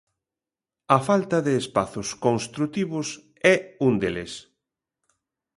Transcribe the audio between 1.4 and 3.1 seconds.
de espazos construtivos